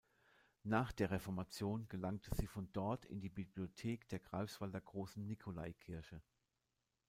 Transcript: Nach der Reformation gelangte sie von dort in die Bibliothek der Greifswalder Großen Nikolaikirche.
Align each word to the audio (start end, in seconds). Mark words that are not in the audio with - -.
Nach 0.63 0.91
der 0.91 1.11
Reformation 1.11 1.87
gelangte 1.87 2.33
sie 2.33 2.47
von 2.47 2.71
dort 2.73 3.05
in 3.05 3.21
die 3.21 3.29
Bibliothek 3.29 4.09
der 4.09 4.17
Greifswalder 4.17 4.81
Großen 4.81 5.23
Nikolaikirche. 5.27 6.23